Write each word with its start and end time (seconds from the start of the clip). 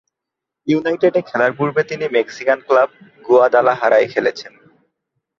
ইউনাইটেডে 0.67 1.21
খেলার 1.29 1.51
পুর্বে 1.57 1.83
তিনি 1.89 2.05
Mexican 2.15 2.59
club 2.67 2.89
গুয়াদালাহারায় 3.25 4.07
খেলেছেন। 4.13 4.53